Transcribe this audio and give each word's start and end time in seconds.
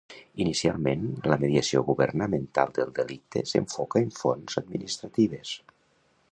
Inicialment, 0.43 1.03
la 1.31 1.37
mediació 1.43 1.83
governamental 1.89 2.73
del 2.79 2.95
delicte 3.01 3.45
s’enfoca 3.53 4.03
en 4.07 4.11
fonts 4.23 4.61
administratives. 4.65 5.57